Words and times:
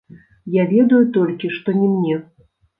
Я 0.55 0.63
ведаю 0.71 1.03
толькі, 1.19 1.53
што 1.61 1.79
не 1.79 1.93
мне. 1.95 2.21